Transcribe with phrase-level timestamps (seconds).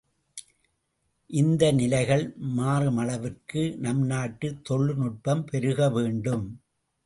[1.29, 2.23] இந்த நிலைகள்
[2.57, 6.47] மாறுமளவிற்கு நம் நாட்டில் தொழில் நுட்பம் பெருகவேண்டும்.